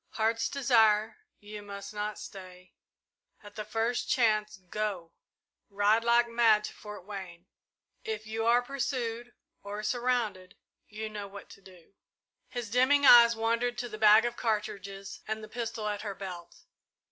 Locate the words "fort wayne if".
6.75-8.25